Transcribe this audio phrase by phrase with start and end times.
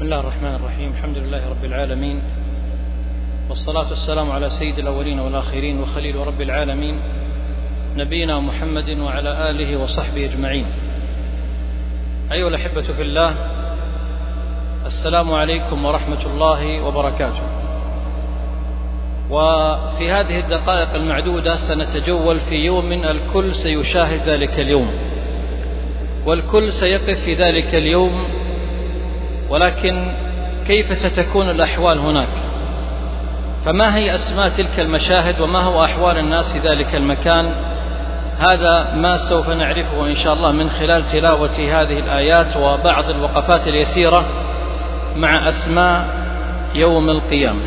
[0.00, 0.92] بسم الله الرحمن الرحيم.
[0.96, 2.22] الحمد لله رب العالمين.
[3.48, 7.00] والصلاة والسلام على سيد الأولين والآخرين وخليل رب العالمين
[7.96, 10.66] نبينا محمد وعلى آله وصحبه أجمعين.
[12.32, 13.34] أيها الأحبة في الله
[14.86, 17.42] السلام عليكم ورحمة الله وبركاته.
[19.30, 24.90] وفي هذه الدقائق المعدودة سنتجول في يوم الكل سيشاهد ذلك اليوم.
[26.26, 28.39] والكل سيقف في ذلك اليوم
[29.50, 30.12] ولكن
[30.66, 32.28] كيف ستكون الأحوال هناك؟
[33.64, 37.52] فما هي أسماء تلك المشاهد وما هو أحوال الناس في ذلك المكان؟
[38.38, 44.24] هذا ما سوف نعرفه إن شاء الله من خلال تلاوة هذه الآيات وبعض الوقفات اليسيرة
[45.16, 46.04] مع أسماء
[46.74, 47.62] يوم القيامة.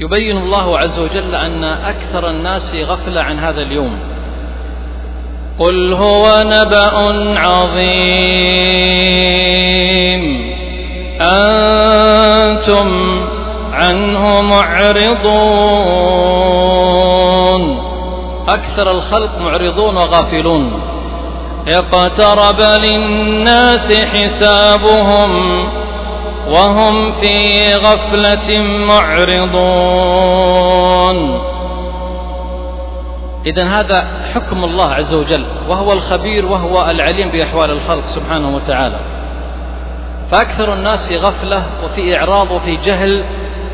[0.00, 4.11] يبين الله عز وجل أن أكثر الناس غفلة عن هذا اليوم.
[5.62, 6.90] قل هو نبأ
[7.38, 7.82] عظيم.
[11.20, 12.88] أنتم
[13.72, 15.22] عنه معرضون.
[18.48, 20.82] أكثر الخلق معرضون وغافلون.
[21.68, 25.62] اقترب للناس حسابهم
[26.48, 29.52] وهم في غفلة معرضون.
[33.46, 39.00] إذا هذا حكم الله عز وجل وهو الخبير وهو العليم بأحوال الخلق سبحانه وتعالى.
[40.30, 43.24] فأكثر الناس غفلة وفي إعراض وفي جهل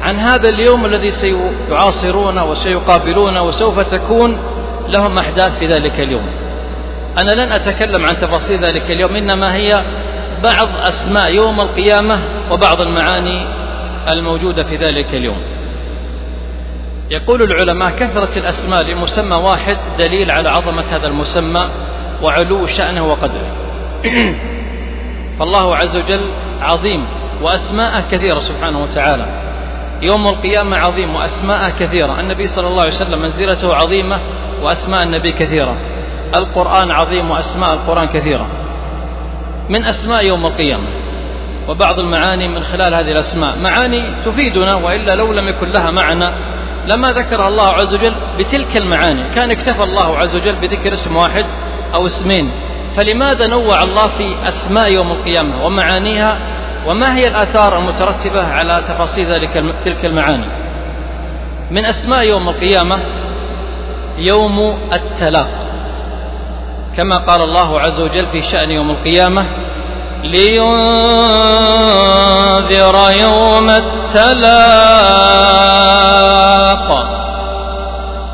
[0.02, 4.36] عن هذا اليوم الذي سيعاصرون وسيقابلون وسوف تكون
[4.88, 6.26] لهم أحداث في ذلك اليوم.
[7.18, 9.84] أنا لن أتكلم عن تفاصيل ذلك اليوم إنما هي
[10.42, 13.46] بعض أسماء يوم القيامة وبعض المعاني
[14.12, 15.57] الموجودة في ذلك اليوم.
[17.10, 21.68] يقول العلماء كثرة الأسماء لمسمى واحد دليل على عظمة هذا المسمى
[22.22, 23.52] وعلو شأنه وقدره.
[25.38, 26.20] فالله عز وجل
[26.60, 27.06] عظيم
[27.42, 29.26] وأسماءه كثيرة سبحانه وتعالى.
[30.02, 32.20] يوم القيامة عظيم وأسماءه كثيرة.
[32.20, 34.20] النبي صلى الله عليه وسلم منزلته عظيمة
[34.62, 35.76] وأسماء النبي كثيرة.
[36.34, 38.46] القرآن عظيم وأسماء القرآن كثيرة.
[39.68, 40.88] من أسماء يوم القيامة.
[41.68, 43.58] وبعض المعاني من خلال هذه الأسماء.
[43.58, 46.57] معاني تفيدنا وإلا لو لم يكن لها معنى
[46.88, 51.46] لما ذكر الله عز وجل بتلك المعاني كان اكتفى الله عز وجل بذكر اسم واحد
[51.94, 52.50] أو اسمين.
[52.96, 56.38] فلماذا نوع الله في أسماء يوم القيامة ومعانيها؟
[56.86, 60.46] وما هي الآثار المترتبة على تفاصيل ذلك تلك المعاني؟
[61.70, 62.96] من أسماء يوم القيامة
[64.18, 64.58] يوم
[64.92, 65.50] التلاق.
[66.96, 69.67] كما قال الله عز وجل في شأن يوم القيامة
[70.30, 70.76] لينذر
[73.20, 74.28] يوم التلاق.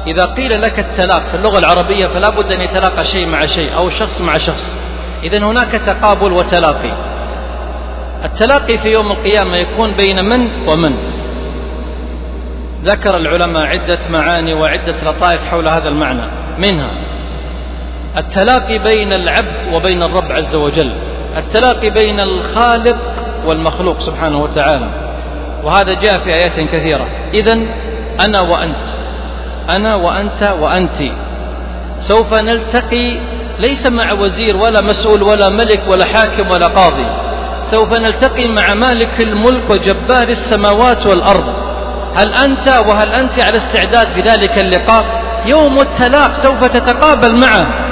[0.06, 3.90] إذا قيل لك التلاق في اللغة العربية فلا بد أن يتلاقى شيء مع شيء أو
[3.90, 4.78] شخص مع شخص.
[5.22, 6.92] إذا هناك تقابل وتلاقي.
[8.24, 10.94] التلاقي في يوم القيامة يكون بين من ومن؟
[12.84, 16.22] ذكر العلماء عدة معاني وعدة لطائف حول هذا المعنى.
[16.58, 16.90] منها
[18.16, 21.13] التلاقي بين العبد وبين الرب عز وجل.
[21.36, 22.96] التلاقي بين الخالق
[23.46, 24.88] والمخلوق سبحانه وتعالى.
[25.64, 27.06] وهذا جاء في آيات كثيرة.
[27.34, 27.58] إذا
[28.20, 28.84] أنا وأنت.
[29.68, 31.12] أنا وأنت وأنت.
[31.98, 33.18] سوف نلتقي
[33.58, 37.06] ليس مع وزير ولا مسؤول ولا ملك ولا حاكم ولا قاضي.
[37.62, 41.54] سوف نلتقي مع مالك الملك وجبار السماوات والأرض.
[42.14, 45.04] هل أنت وهل أنت على استعداد في ذلك اللقاء؟
[45.46, 47.83] يوم التلاق سوف تتقابل معه.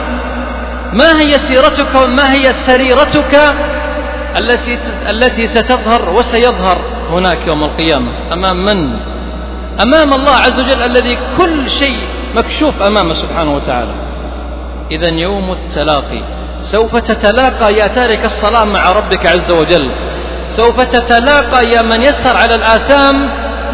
[0.93, 3.55] ما هي سيرتك وما هي سريرتك
[4.39, 4.79] التي
[5.11, 6.79] التي ستظهر وسيظهر
[7.11, 8.97] هناك يوم القيامة أمام من؟
[9.81, 11.99] أمام الله عز وجل الذي كل شيء
[12.35, 13.95] مكشوف أمامه سبحانه وتعالى.
[14.91, 16.23] إذا يوم التلاقي.
[16.61, 19.91] سوف تتلاقى يا تارك الصلاة مع ربك عز وجل.
[20.47, 23.15] سوف تتلاقى يا من يسهر على الآثام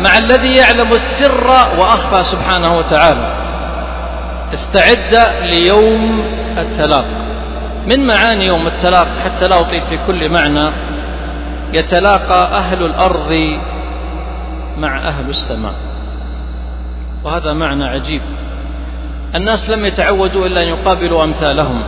[0.03, 1.47] مع الذي يعلم السر
[1.79, 3.48] وأخفى سبحانه وتعالى.
[4.53, 6.21] استعد ليوم
[6.59, 7.05] التلاق.
[7.87, 10.73] من معاني يوم التلاق؟ حتى لا أطيل في كل معنى.
[11.73, 13.33] يتلاقى أهل الأرض
[14.79, 15.75] مع أهل السماء.
[17.25, 18.23] وهذا معنى عجيب.
[19.35, 21.83] الناس لم يتعودوا إلا أن يقابلوا أمثالهم.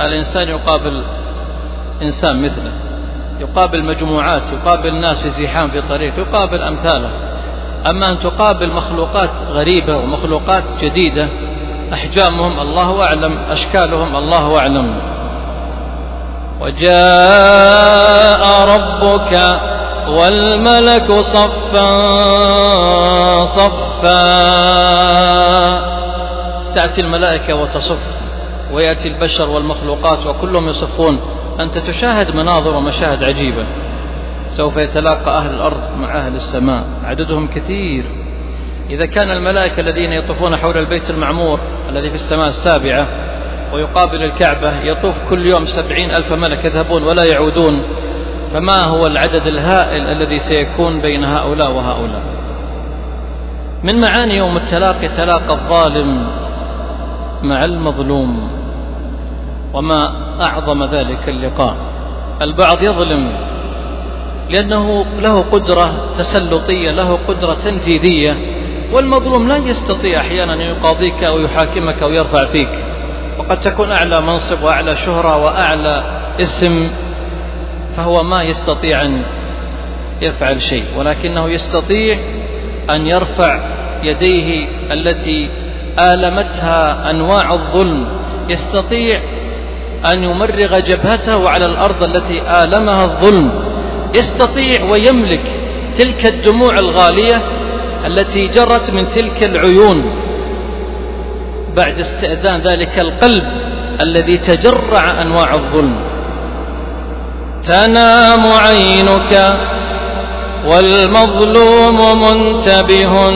[0.00, 1.04] الإنسان يقابل
[2.02, 2.72] إنسان مثله.
[3.40, 7.10] يقابل مجموعات يقابل ناس في زحام في طريق يقابل أمثاله.
[7.90, 11.28] أما أن تقابل مخلوقات غريبة ومخلوقات جديدة
[11.92, 14.94] أحجامهم الله أعلم أشكالهم الله أعلم.
[16.60, 18.42] وجاء
[18.76, 19.60] ربك
[20.08, 21.96] والملك صفا
[23.42, 24.26] صفا.
[26.74, 27.98] تأتي الملائكة وتصف
[28.72, 31.20] ويأتي البشر والمخلوقات وكلهم يصفون.
[31.60, 33.66] أنت تشاهد مناظر ومشاهد عجيبة.
[34.46, 36.82] سوف يتلاقى أهل الأرض مع أهل السماء.
[37.04, 38.25] عددهم كثير.
[38.90, 43.06] إذا كان الملائكة الذين يطوفون حول البيت المعمور الذي في السماء السابعة
[43.74, 47.82] ويقابل الكعبة يطوف كل يوم سبعين ألف ملك يذهبون ولا يعودون
[48.52, 52.22] فما هو العدد الهائل الذي سيكون بين هؤلاء وهؤلاء؟
[53.82, 56.26] من معاني يوم التلاقي تلاقى الظالم
[57.42, 58.50] مع المظلوم
[59.74, 61.76] وما أعظم ذلك اللقاء.
[62.42, 63.46] البعض يظلم
[64.50, 68.55] لأنه له قدرة تسلطية له قدرة تنفيذية
[68.92, 72.84] والمظلوم لا يستطيع أحيانا أن يقاضيك أو يحاكمك أو يرفع فيك.
[73.38, 76.02] وقد تكون أعلى منصب وأعلى شهرة وأعلى
[76.40, 76.90] اسم
[77.96, 79.22] فهو ما يستطيع أن
[80.22, 82.18] يفعل شيء ولكنه يستطيع
[82.90, 83.60] أن يرفع
[84.02, 85.50] يديه التي
[85.98, 88.06] آلمتها أنواع الظلم.
[88.48, 89.20] يستطيع
[90.12, 93.50] أن يمرغ جبهته على الأرض التي آلمها الظلم.
[94.14, 95.60] يستطيع ويملك
[95.96, 97.42] تلك الدموع الغالية
[98.06, 100.12] التي جرت من تلك العيون
[101.76, 103.42] بعد استئذان ذلك القلب
[104.00, 105.96] الذي تجرع أنواع الظلم.
[107.62, 109.54] تنام عينك
[110.66, 113.30] والمظلوم منتبه.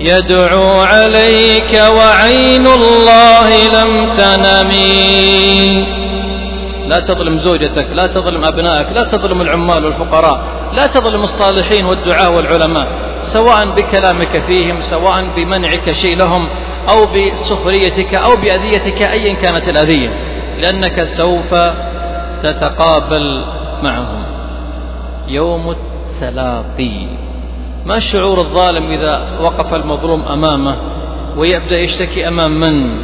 [0.00, 6.01] يدعو عليك وعين الله لم تنمي
[6.88, 10.42] لا تظلم زوجتك لا تظلم أبنائك لا تظلم العمال والفقراء
[10.74, 12.88] لا تظلم الصالحين والدعاء والعلماء
[13.20, 16.48] سواء بكلامك فيهم سواء بمنعك شيء لهم
[16.88, 20.10] أو بسخريتك أو بأذيتك أيا كانت الأذية
[20.60, 21.54] لأنك سوف
[22.42, 23.44] تتقابل
[23.82, 24.24] معهم.
[25.28, 27.06] يوم التلاقي.
[27.86, 30.76] ما شعور الظالم إذا وقف المظلوم أمامه
[31.36, 32.98] ويبدأ يشتكي أمام من؟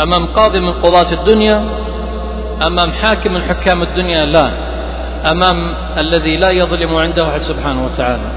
[0.00, 1.64] أمام قاضي من قضاة الدنيا؟
[2.66, 4.50] أمام حاكم من حكام الدنيا لا.
[5.30, 8.30] أمام الذي لا يظلم عنده أحد سبحانه وتعالى.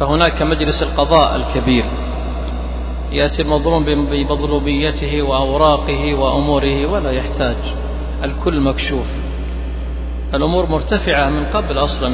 [0.00, 1.84] فهناك مجلس القضاء الكبير.
[3.12, 7.56] يأتي المظلوم بمظلوميته وأوراقه وأموره ولا يحتاج.
[8.24, 9.06] الكل مكشوف.
[10.34, 12.08] الأمور مرتفعة من قبل أصلا.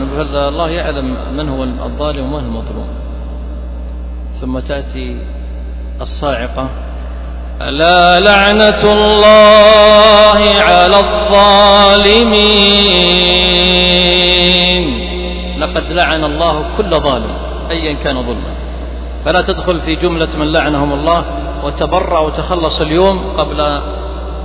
[0.48, 2.88] الله يعلم من هو الظالم ومن المظلوم.
[4.40, 5.16] ثم تأتي
[6.00, 6.68] الصاعقة.
[7.62, 12.36] ألا لعنة الله على الظالمين؟
[15.58, 17.36] لقد لعن الله كل ظالم
[17.70, 18.54] أيا كان ظلما.
[19.24, 21.24] فلا تدخل في جملة من لعنهم الله
[21.64, 23.60] وتبرأ وتخلص اليوم قبل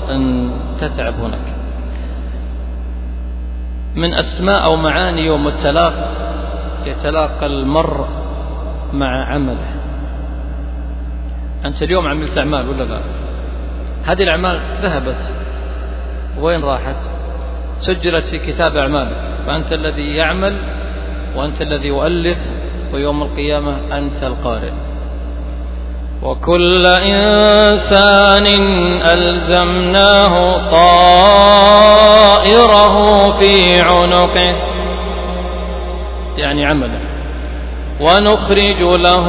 [0.09, 1.55] أن تتعب هناك.
[3.95, 6.09] من أسماء أو معاني يوم التلاقى
[6.85, 8.05] يتلاقى المرء
[8.93, 9.80] مع عمله.
[11.65, 13.01] أنت اليوم عملت أعمال ولا لا؟
[14.03, 15.35] هذه الأعمال ذهبت.
[16.39, 16.95] وين راحت؟
[17.77, 19.17] سجلت في كتاب أعمالك.
[19.45, 20.59] فأنت الذي يعمل
[21.35, 22.37] وأنت الذي يؤلف
[22.93, 24.71] ويوم القيامة أنت القارئ.
[26.23, 28.45] وكل إنسان
[29.01, 32.09] ألزمناه طائره
[33.29, 34.55] في عنقه.
[36.37, 37.01] يعني عمله.
[38.01, 39.27] ونخرج له.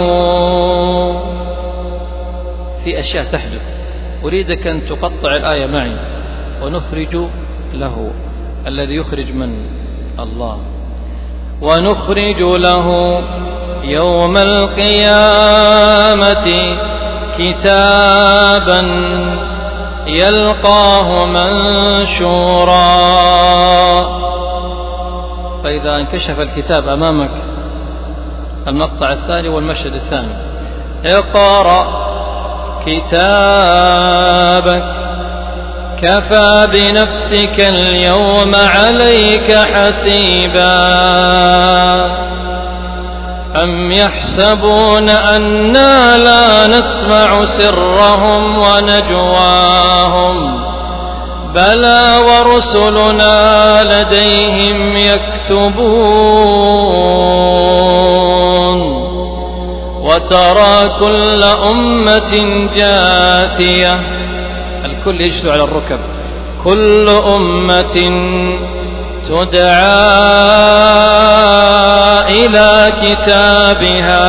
[2.85, 3.67] في أشياء تحدث.
[4.25, 5.97] أريدك أن تقطع الآية معي
[6.63, 7.27] ونخرج
[7.75, 8.11] له
[8.67, 9.67] الذي يخرج من
[10.19, 10.59] الله.
[11.63, 13.19] ونخرج له
[13.85, 15.67] يوم القيامة
[17.39, 18.81] كتابا
[20.07, 22.83] يلقاه منشورا.
[25.63, 27.31] فإذا انكشف الكتاب أمامك
[28.69, 30.35] المقطع الثاني والمشهد الثاني
[31.05, 32.02] اقرأ
[32.87, 34.83] كتابك
[36.03, 40.83] كفى بنفسك اليوم عليك حسيبا.
[43.63, 50.63] أم يحسبون أنا لا نسمع سرهم ونجواهم؟
[51.55, 55.83] بلى ورسلنا لديهم يكتبون.
[60.03, 62.33] وترى كل أمة
[62.77, 63.95] جاثية.
[64.85, 66.01] الكل يجثو على الركب.
[66.65, 67.97] كل أمة
[69.29, 70.03] تدعى
[72.29, 74.23] إلى كتابها.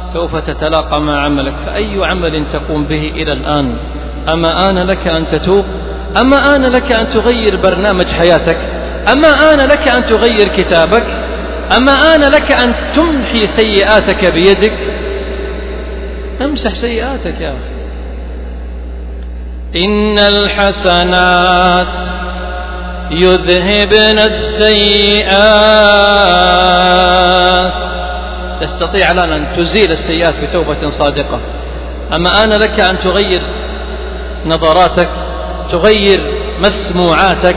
[0.00, 1.54] سوف تتلاقى مع عملك.
[1.66, 3.76] فأي عمل تقوم به إلى الآن؟
[4.28, 5.64] أما آن لك أن تتوب؟
[6.16, 8.58] أما آن لك أن تغير برنامج حياتك؟
[9.12, 11.23] أما آن لك أن تغير كتابك؟
[11.76, 14.76] أما آن لك أن تمحي سيئاتك بيدك؟
[16.42, 17.74] امسح سيئاتك يا أخي.
[19.84, 21.98] إن الحسنات
[23.10, 25.34] يذهبن السيئات.
[28.60, 31.40] تستطيع الآن أن تزيل السيئات بتوبة صادقة.
[32.12, 33.42] أما آن لك أن تغير
[34.46, 35.08] نظراتك
[35.70, 37.56] تغير مسموعاتك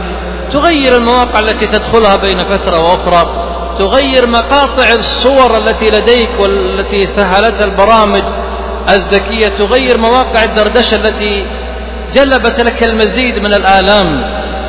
[0.52, 3.47] تغير المواقع التي تدخلها بين فترة وأخرى
[3.79, 8.24] تغير مقاطع الصور التي لديك والتي سهلتها البرامج
[8.89, 11.46] الذكية تغير مواقع الدردشة التي
[12.13, 14.07] جلبت لك المزيد من الآلام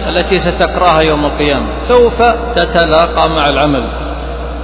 [0.08, 1.78] التي ستقرأها يوم القيامة.
[1.78, 2.22] سوف
[2.54, 3.82] تتلاقى مع العمل.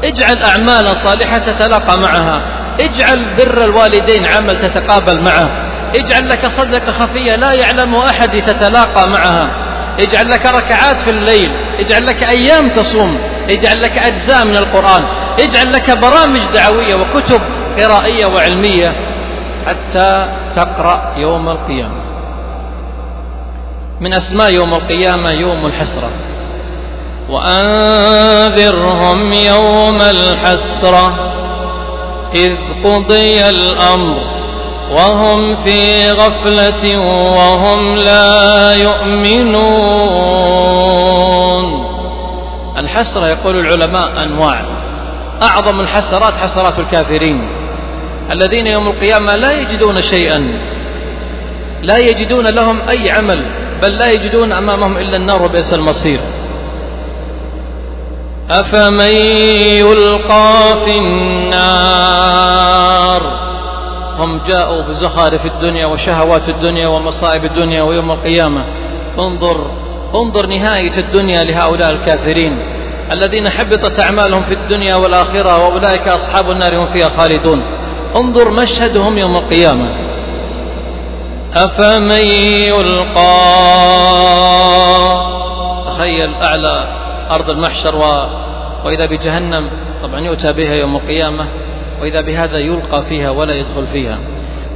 [0.05, 2.43] اجعل أعمالا صالحة تتلاقى معها.
[2.81, 5.51] اجعل بر الوالدين عمل تتقابل معه.
[5.95, 9.51] اجعل لك صدقة خفية لا يعلم أحد تتلاقى معها.
[10.01, 11.53] اجعل لك ركعات في الليل.
[11.79, 13.19] اجعل لك أيام تصوم.
[13.51, 15.05] اجعل لك أجزاء من القرآن
[15.41, 17.41] اجعل لك برامج دعوية وكتب
[17.79, 18.97] قرائية وعلمية
[19.67, 22.05] حتى تقرأ يوم القيامة.
[24.01, 26.11] من أسماء يوم القيامة يوم الحسرة.
[27.29, 31.15] وأنذرهم يوم الحسرة
[32.35, 34.35] إذ قضي الأمر
[34.91, 36.99] وهم في غفلة
[37.37, 40.35] وهم لا يؤمنون.
[42.85, 44.65] الحسرة يقول العلماء أنواع.
[45.43, 47.49] أعظم الحسرات حسرات الكافرين
[48.31, 50.39] الذين يوم القيامة لا يجدون شيئا
[51.83, 53.43] لا يجدون لهم أي عمل
[53.83, 56.21] بل لا يجدون أمامهم إلا النار وبئس المصير.
[58.51, 59.15] أفمن
[59.81, 62.25] يلقى في النار؟
[64.19, 68.65] هم جاءوا بزخارف الدنيا وشهوات الدنيا ومصائب الدنيا ويوم القيامة.
[69.19, 69.71] انظر
[70.15, 72.74] انظر نهاية الدنيا لهؤلاء الكافرين.
[73.13, 77.63] الذين حبطت أعمالهم في الدنيا والآخرة وأولئك أصحاب النار هم فيها خالدون.
[78.17, 80.05] انظر مشهدهم يوم القيامة.
[81.55, 82.25] أفمن
[82.71, 83.35] يلقى
[85.87, 86.89] تخيل أعلى
[87.31, 88.03] أرض المحشر و...
[88.85, 89.71] وإذا بجهنم؟
[90.03, 91.49] طبعا يؤتى بها يوم القيامة.
[92.03, 94.19] وإذا بهذا يلقى فيها ولا يدخل فيها.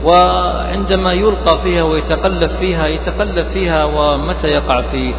[0.04, 5.14] وعندما يلقى فيها ويتقلب فيها يتقلب فيها ومتى يقع في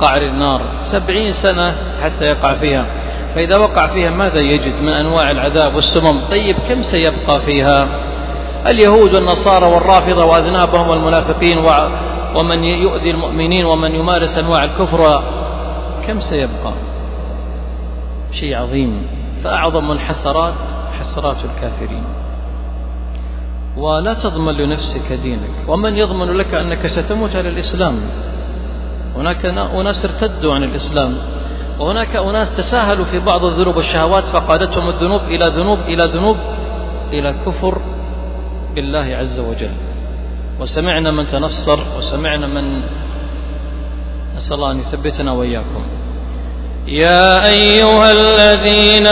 [0.00, 2.86] قعر النار سبعين سنة حتى يقع فيها.
[3.34, 7.88] فإذا وقع فيها ماذا يجد من أنواع العذاب والسمم؟ طيب كم سيبقى فيها؟
[8.66, 11.58] اليهود والنصارى والرافضة وأذنابهم والمنافقين
[12.34, 15.22] ومن يؤذي المؤمنين ومن يمارس أنواع الكفر
[16.06, 16.72] كم سيبقى؟
[18.32, 19.06] شيء عظيم.
[19.44, 20.54] فأعظم الحسرات
[20.98, 22.04] حسرات الكافرين.
[23.76, 28.00] ولا تضمن لنفسك دينك ومن يضمن لك أنك ستموت على الإسلام.
[29.16, 31.14] هناك أناس ارتدوا عن الإسلام
[31.78, 36.36] وهناك أناس تساهلوا في بعض الذنوب والشهوات فقادتهم الذنوب إلى ذنوب إلى ذنوب
[37.12, 37.78] إلى كفر
[38.74, 39.70] بالله عز وجل.
[40.60, 42.82] وسمعنا من تنصر وسمعنا من
[44.36, 45.82] نسأل الله أن يثبتنا وإياكم.
[46.86, 49.06] يا أيها الذين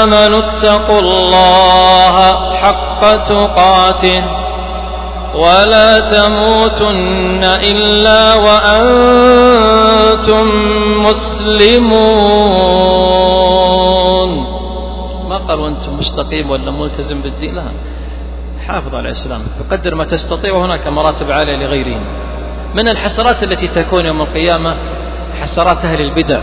[0.00, 2.16] آمنوا اتقوا الله
[2.54, 4.47] حق تقاته.
[5.38, 8.86] ولا تموتن إلا وأنتم
[11.06, 11.88] مسلمون.
[15.28, 17.62] ما قال وأنتم مستقيم ولا ملتزم بالدين؟ لا.
[18.68, 19.40] حافظ على الإسلام.
[19.70, 22.04] بقدر ما تستطيع وهناك مراتب عالية لغيرهم.
[22.74, 24.76] من الحسرات التي تكون يوم القيامة؟
[25.42, 26.40] حسرات أهل البدع.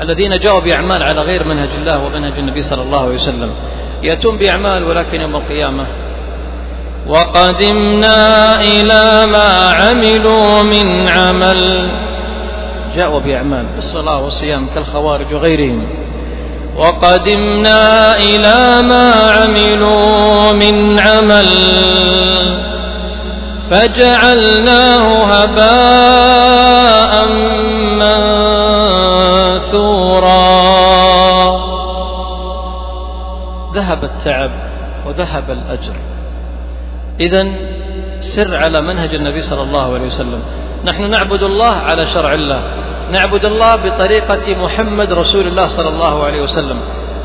[0.00, 3.50] الذين جاءوا بأعمال على غير منهج الله ومنهج النبي صلى الله عليه وسلم.
[4.02, 5.86] يأتون بأعمال ولكن يوم القيامة
[7.10, 11.90] وقدمنا إلى ما عملوا من عمل.
[12.96, 15.86] جاءوا بأعمال بالصلاة والصيام كالخوارج وغيرهم.
[16.76, 21.48] وقدمنا إلى ما عملوا من عمل.
[23.70, 26.30] فجعلناه هباء
[33.74, 34.50] ذهب التعب
[35.06, 36.09] وذهب الأجر.
[37.20, 37.46] إذا
[38.20, 40.42] سر على منهج النبي صلى الله عليه وسلم.
[40.84, 42.62] نحن نعبد الله على شرع الله.
[43.10, 46.76] نعبد الله بطريقة محمد رسول الله صلى الله عليه وسلم.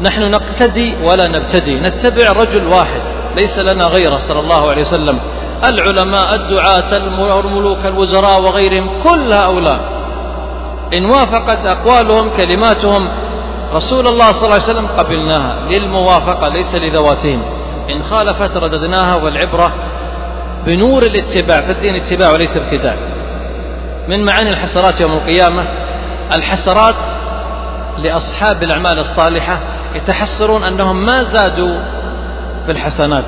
[0.02, 1.76] نحن نقتدي ولا نبتدي.
[1.76, 3.02] نتبع رجل واحد.
[3.36, 5.20] ليس لنا غيره صلى الله عليه وسلم.
[5.64, 9.80] العلماء الدعاة الملوك الوزراء وغيرهم كل هؤلاء.
[10.94, 13.10] إن وافقت أقوالهم كلماتهم
[13.74, 17.42] رسول الله صلى الله عليه وسلم قبلناها للموافقة ليس لذواتهم.
[17.92, 19.74] إن خالفت رددناها والعبرة
[20.66, 22.96] بنور الاتباع فالدين اتباع وليس ابتداع.
[24.08, 25.68] من معاني الحسرات يوم القيامة؟
[26.32, 26.96] الحسرات
[27.98, 29.60] لأصحاب الأعمال الصالحة
[29.96, 31.80] يتحسرون أنهم ما زادوا
[32.68, 33.24] بالحسنات.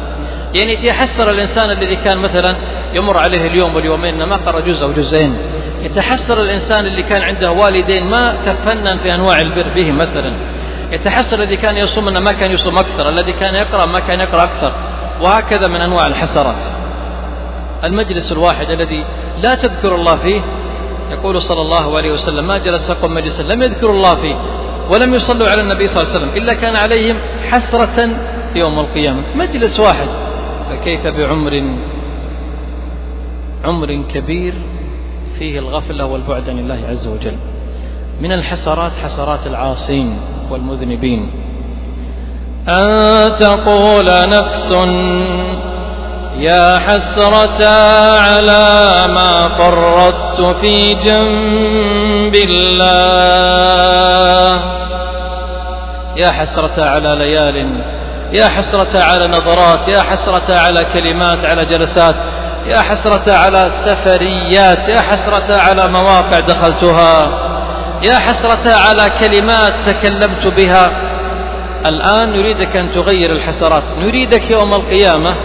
[0.54, 2.56] يعني يتحسر الإنسان الذي كان مثلا
[2.94, 5.38] يمر عليه اليوم واليومين ما قرأ جزء أو جزئين.
[5.82, 10.46] يتحسر الإنسان اللي كان عنده والدين ما تفنن في أنواع البر به مثلا.
[10.92, 14.44] يتحسر الذي كان يصوم أنه ما كان يصوم أكثر الذي كان يقرأ ما كان يقرأ
[14.44, 14.74] أكثر
[15.22, 16.64] وهكذا من أنواع الحسرات.
[17.84, 19.06] المجلس الواحد الذي
[19.42, 20.42] لا تذكر الله فيه
[21.12, 24.36] يقول صلى الله عليه وسلم ما جلس قوم مجلسا لم يذكروا الله فيه
[24.90, 27.18] ولم يصلوا على النبي صلى الله عليه وسلم إلا كان عليهم
[27.52, 28.18] حسرة
[28.56, 29.22] يوم القيامة.
[29.36, 30.08] مجلس واحد
[30.70, 31.52] فكيف بعمر
[33.66, 34.54] عمر كبير
[35.40, 37.38] فيه الغفلة والبعد عن الله عز وجل.
[38.22, 40.18] من الحسرات حسرات العاصين.
[40.52, 41.32] والمذنبين.
[42.70, 44.72] أن تقول نفس
[46.38, 47.68] يا حسرة
[48.20, 53.58] على ما فرطت في جنب الله.
[56.18, 57.82] يا حسرة على ليال
[58.34, 62.16] يا حسرة على نظرات يا حسرة على كلمات على جلسات
[62.66, 67.47] يا حسرة على سفريات يا حسرة على مواقع دخلتها.
[68.04, 70.92] يا حسرة على كلمات تكلمت بها.
[71.86, 73.84] الآن نريدك أن تغير الحسرات.
[73.98, 75.36] نريدك يوم القيامة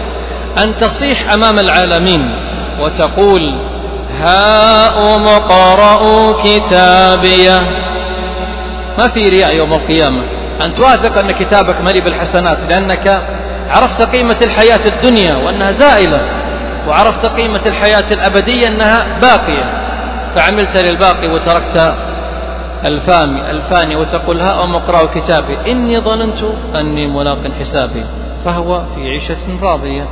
[0.57, 2.21] أن تصيح أمام العالمين
[2.79, 3.41] وتقول
[4.21, 7.61] هاؤم اقرءوا كتابيه
[8.97, 10.23] ما في رياء يوم القيامة.
[10.65, 13.27] أن تواثق أن كتابك ملي بالحسنات لأنك
[13.69, 16.21] عرفت قيمة الحياة الدنيا وأنها زائلة
[16.87, 19.83] وعرفت قيمة الحياة الأبدية أنها باقية.
[20.35, 21.95] فعملت للباقي وتركت
[22.85, 25.71] الفاني الفاني وتقول ها أم اقرأوا كتابي.
[25.71, 26.43] إني ظننت
[26.75, 28.03] أني ملاق حسابي.
[28.45, 30.07] فهو في عيشة راضية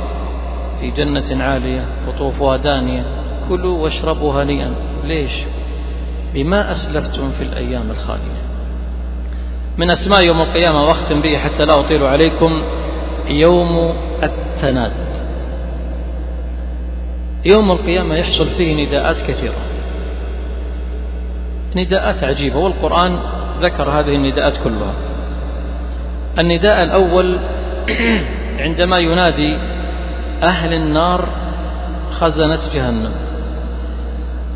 [0.80, 3.04] في جنة عالية قطوفها دانية
[3.48, 4.74] كلوا واشربوا هنيئا.
[5.04, 5.32] ليش؟
[6.34, 8.42] بما أسلفتم في الأيام الخالية.
[9.78, 12.62] من أسماء يوم القيامة وأختم به حتى لا أطيل عليكم
[13.28, 14.92] يوم التناد.
[17.44, 19.71] يوم القيامة يحصل فيه نداءات كثيرة.
[21.76, 23.18] نداءات عجيبة والقرآن
[23.60, 24.94] ذكر هذه النداءات كلها.
[26.38, 27.38] النداء الأول
[28.64, 29.56] عندما ينادي
[30.42, 31.24] أهل النار
[32.20, 33.12] خزنة جهنم.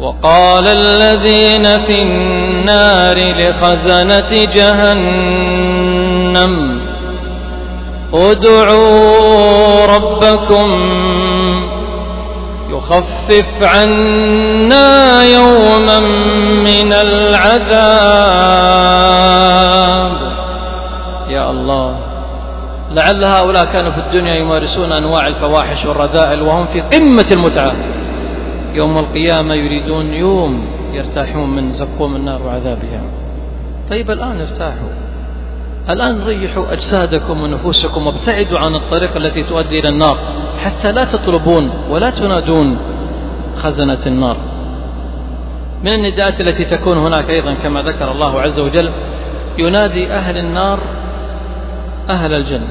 [0.01, 5.87] وقال الذين في النار لخزنة جهنم
[8.15, 10.71] ادعوا ربكم
[12.71, 16.01] يخفف عنا يوما
[16.61, 16.76] من
[17.57, 19.37] العذاب.
[21.31, 21.99] يا الله.
[22.91, 27.73] لعل هؤلاء كانوا في الدنيا يمارسون أنواع الفواحش والرذائل وهم في قمة المتعة.
[28.73, 33.01] يوم القيامة يريدون يوم يرتاحون من زقوم النار وعذابها.
[33.91, 34.89] طيب الآن ارتاحوا.
[35.91, 40.19] الآن ريحوا أجسادكم ونفوسكم وابتعدوا عن الطريق التي تؤدي إلى النار
[40.65, 42.79] حتى لا تطلبون ولا تنادون
[43.57, 44.37] خزنة النار.
[45.87, 48.91] من النداءات التي تكون هناك أيضا كما ذكر الله عز وجل
[49.59, 50.81] ينادي أهل النار
[52.11, 52.69] أهل الجنة.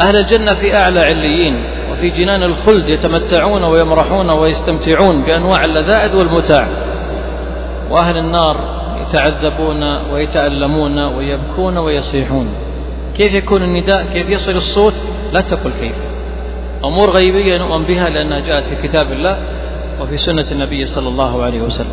[0.00, 6.68] أهل الجنة في أعلى عليين وفي جنان الخلد يتمتعون ويمرحون ويستمتعون بأنواع اللذائذ والمتاع.
[7.90, 9.82] وأهل النار يتعذبون
[10.12, 12.54] ويتألمون ويبكون ويصيحون.
[13.16, 14.94] كيف يكون النداء؟ كيف يصل الصوت؟
[15.32, 15.96] لا تقل كيف.
[16.84, 19.38] أمور غيبية نؤمن بها لأنها جاءت في كتاب الله
[20.00, 21.89] وفي سنة النبي صلى الله عليه وسلم.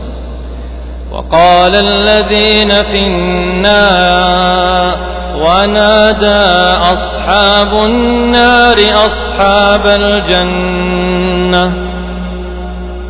[1.18, 4.94] وقال الذين في النار
[5.36, 11.74] ونادى أصحاب النار أصحاب الجنة.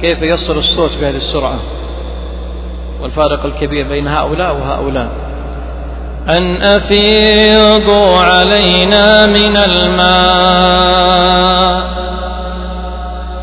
[0.01, 1.59] كيف يصل الصوت بهذه السرعة
[3.01, 5.11] والفارق الكبير بين هؤلاء وهؤلاء؟
[6.29, 10.87] أن أفيضوا علينا من الماء.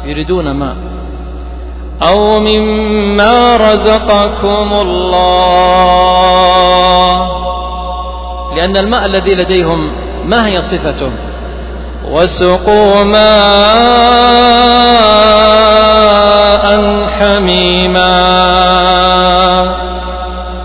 [0.05, 0.93] يريدون ماء.
[2.02, 5.14] أو مما رزقكم الله.
[8.57, 9.92] لأن الماء الذي لديهم
[10.24, 11.11] ما هي صفته؟
[12.11, 13.24] وسقوا ماء
[17.09, 18.35] حميما.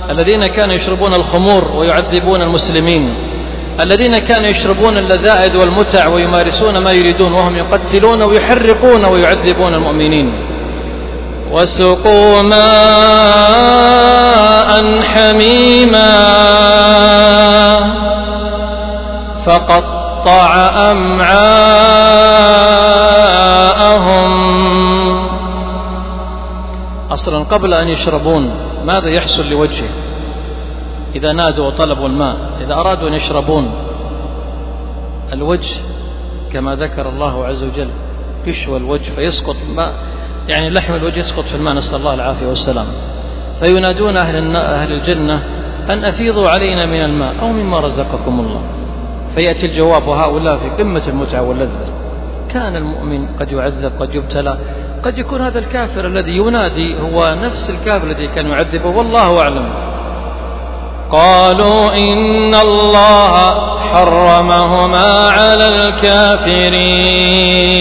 [0.10, 3.14] الذين كانوا يشربون الخمور ويعذبون المسلمين.
[3.80, 10.59] الذين كانوا يشربون اللذائذ والمتع ويمارسون ما يريدون وهم يقتلون ويحرقون ويعذبون المؤمنين.
[11.52, 12.60] وسقوا ماء
[15.02, 16.30] حميما
[19.46, 21.90] فقطع أمعاءهم.
[27.12, 28.52] أصلا قبل أن يشربون
[28.86, 29.90] ماذا يحصل لوجهه؟
[31.16, 32.38] إذا نادوا وطلبوا الماء.
[32.62, 33.72] إذا أرادوا أن يشربون
[35.34, 35.76] الوجه
[36.54, 37.90] كما ذكر الله عز وجل
[38.46, 39.94] يشوى الوجه فيسقط ما
[40.50, 42.86] يعني لحم الوجه يسقط في الماء نسأل الله العافية والسلام.
[43.60, 45.44] فينادون أهل, أهل الجنة
[45.90, 48.62] أن أفيضوا علينا من الماء أو مما رزقكم الله.
[49.36, 51.90] فيأتي الجواب وهؤلاء في قمة المتعة واللذة.
[52.54, 54.58] كان المؤمن قد يعذب قد يبتلى
[55.04, 59.70] قد يكون هذا الكافر الذي ينادي هو نفس الكافر الذي كان يعذبه والله أعلم.
[61.12, 63.54] قالوا إن الله
[63.94, 67.79] حرمهما على الكافرين.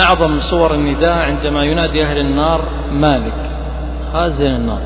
[0.00, 3.50] أعظم صور النداء عندما ينادي أهل النار مالك
[4.12, 4.82] خازن النار.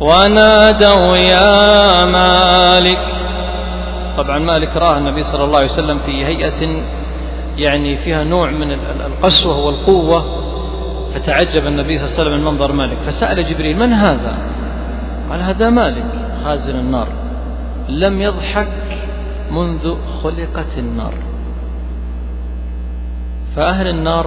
[0.00, 3.08] ونادوا يا مالك.
[4.16, 6.82] طبعا مالك راه النبي صلى الله عليه وسلم في هيئة
[7.56, 8.72] يعني فيها نوع من
[9.06, 10.24] القسوة والقوة
[11.14, 12.96] فتعجب النبي صلى الله عليه وسلم من منظر مالك.
[13.06, 14.38] فسأل جبريل من هذا؟
[15.30, 16.04] قال هذا مالك
[16.44, 17.08] خازن النار.
[17.88, 18.68] لم يضحك
[19.50, 21.14] منذ خلقت النار.
[23.56, 24.26] فأهل النار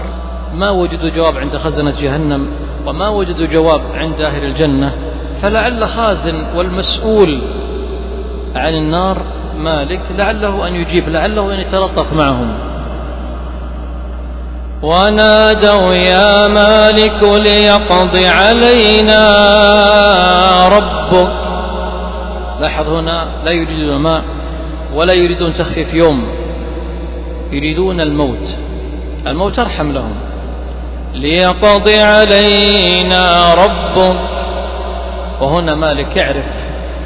[0.53, 2.47] ما وجدوا جواب عند خزنة جهنم
[2.88, 4.95] وما وجدوا جواب عند أهل الجنة
[5.41, 7.41] فلعل خازن والمسؤول
[8.55, 9.25] عن النار
[9.57, 12.57] مالك لعله أن يجيب لعله أن يتلطف معهم.
[14.81, 19.23] ونادوا يا مالك ليقض علينا
[20.67, 21.31] ربك.
[22.59, 24.23] لاحظ هنا لا يريدون ماء
[24.93, 26.27] ولا يريدون تخفيف يوم
[27.51, 28.57] يريدون الموت.
[29.27, 30.15] الموت أرحم لهم.
[31.13, 34.19] ليقض علينا ربك.
[35.41, 36.45] وهنا مالك يعرف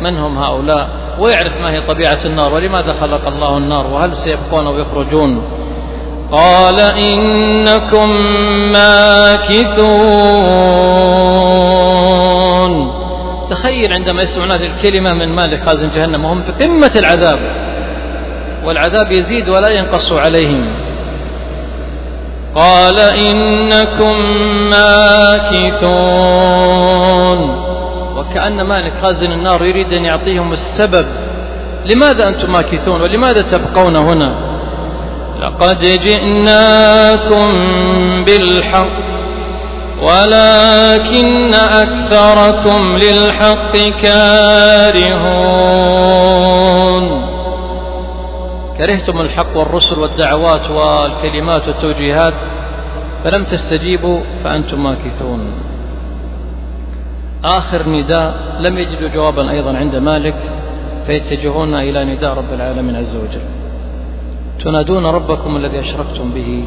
[0.02, 4.78] من هم هؤلاء ويعرف ما هي طبيعة النار ولماذا خلق الله النار وهل سيبقون أو
[4.80, 5.42] يخرجون.
[6.32, 8.10] قال إنكم
[8.72, 9.78] ماكثون.
[13.50, 17.40] تخيل عندما يسمعون هذه الكلمة من مالك خازن جهنم وهم في قمة العذاب.
[18.66, 20.87] والعذاب يزيد ولا ينقص عليهم.
[22.58, 24.20] قال إنكم
[24.70, 25.98] ماكثون.
[28.18, 31.06] وكأن مالك خازن النار يريد أن يعطيهم السبب.
[31.86, 34.36] لماذا أنتم ماكثون ولماذا تبقون هنا؟
[35.42, 37.48] لقد جئناكم
[38.24, 39.08] بالحق
[40.02, 45.28] ولكن أكثركم للحق كارهون.
[48.78, 52.34] كرهتم الحق والرسل والدعوات والكلمات والتوجيهات
[53.24, 55.40] فلم تستجيبوا فأنتم ماكثون.
[57.44, 60.36] آخر نداء لم يجدوا جوابا أيضا عند مالك
[61.06, 63.46] فيتجهون إلى نداء رب العالمين عز وجل.
[64.60, 66.64] تنادون ربكم الذي أشركتم به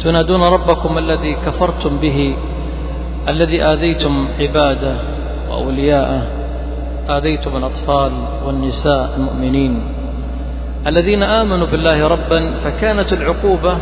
[0.00, 2.36] تنادون ربكم الذي كفرتم به
[3.28, 4.94] الذي آذيتم عباده
[5.50, 6.22] وأولياءه
[7.08, 8.12] آذيتم الأطفال
[8.46, 9.95] والنساء المؤمنين.
[10.86, 13.78] الذين آمنوا بالله ربا فكانت العقوبة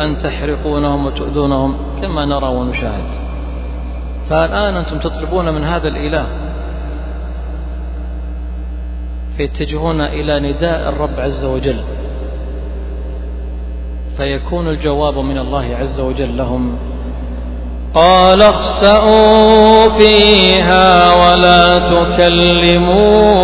[0.00, 3.04] أن تحرقونهم وتؤذونهم كما نرى ونشاهد.
[4.30, 6.26] فالآن أنتم تطلبون من هذا الإله
[9.36, 11.80] فيتجهون إلى نداء الرب عز وجل.
[14.16, 16.76] فيكون الجواب من الله عز وجل لهم.
[17.94, 23.34] قال اخسأوا فيها ولا تكلمون.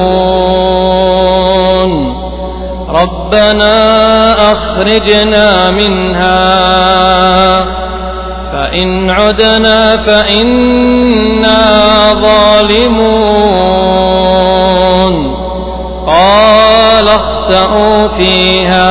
[2.95, 3.73] ربنا
[4.53, 6.61] أخرجنا منها.
[8.53, 11.59] فإن عدنا فإنا
[12.13, 13.11] ظالمون.
[16.07, 18.91] قال اخسأوا فيها.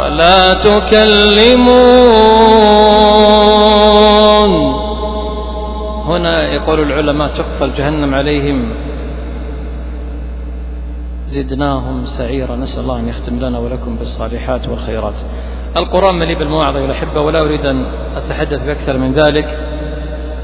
[0.00, 1.88] ولا تكلمون.
[6.06, 8.87] هنا يقول العلماء تقفل جهنم عليهم.
[11.28, 12.56] زدناهم سعيرا.
[12.56, 15.14] نسأل الله أن يختم لنا ولكم بالصالحات والخيرات.
[15.76, 17.84] القرآن مليء بالمواعظ والأحبة ولا أريد أن
[18.16, 19.60] أتحدث بأكثر من ذلك.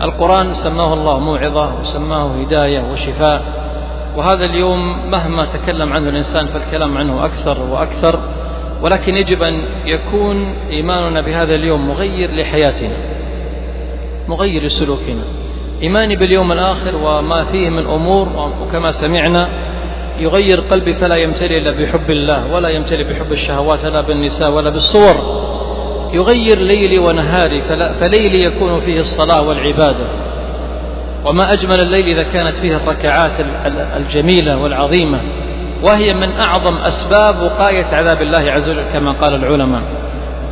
[0.03, 3.43] القرآن سماه الله موعظة وسماه هداية وشفاء.
[4.17, 8.21] وهذا اليوم مهما تكلم عنه الإنسان فالكلام عنه أكثر وأكثر.
[8.83, 12.97] ولكن يجب أن يكون إيماننا بهذا اليوم مغير لحياتنا
[14.29, 15.25] مغير لسلوكنا.
[15.83, 18.29] إيماني باليوم الآخر وما فيه من أمور
[18.63, 19.49] وكما سمعنا
[20.19, 25.45] يغير قلبي فلا يمتلئ إلا بحب الله ولا يمتلئ بحب الشهوات لا بالنساء ولا بالصور.
[26.13, 27.63] يغير ليلي ونهاري
[28.01, 30.07] فليلي يكون فيه الصلاة والعبادة.
[31.25, 33.33] وما أجمل الليل إذا كانت فيه الركعات
[33.97, 35.21] الجميلة والعظيمة.
[35.83, 39.83] وهي من أعظم أسباب وقاية عذاب الله عز وجل كما قال العلماء.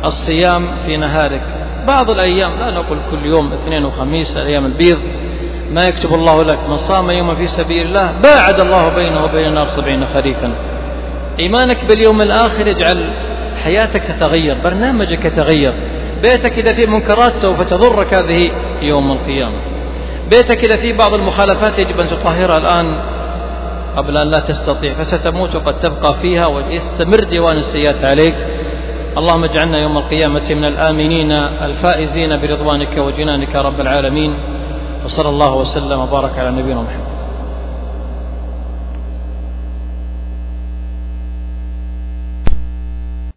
[0.05, 1.41] الصيام في نهارك.
[1.87, 4.99] بعض الأيام لا نقول كل يوم اثنين وخميس أيام البيض.
[5.73, 9.65] ما يكتب الله لك من صام يوما في سبيل الله باعد الله بينه وبين النار
[9.65, 10.51] سبعين خريفا.
[11.39, 13.13] إيمانك باليوم الآخر يجعل
[13.63, 15.73] حياتك تتغير برنامجك يتغير.
[16.21, 19.57] بيتك إذا فيه منكرات سوف تضرك هذه يوم القيامة.
[20.29, 22.95] بيتك إذا فيه بعض المخالفات يجب أن تطهرها الآن
[23.97, 28.35] قبل أن لا تستطيع فستموت وقد تبقى فيها ويستمر ديوان السيئات عليك.
[29.17, 31.31] اللهم اجعلنا يوم القيامة من الآمنين
[31.61, 34.62] الفائزين برضوانك وجنانك رب العالمين.
[35.03, 37.12] وصلى الله وسلم وبارك على نبينا محمد.